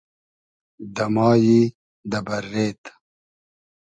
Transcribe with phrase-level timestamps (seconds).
[0.95, 1.59] دۂ مایی
[2.11, 2.81] دۂ بئررېد